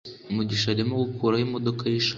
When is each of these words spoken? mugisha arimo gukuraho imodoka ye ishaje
mugisha 0.35 0.67
arimo 0.73 0.93
gukuraho 1.09 1.43
imodoka 1.47 1.81
ye 1.91 1.95
ishaje 2.01 2.09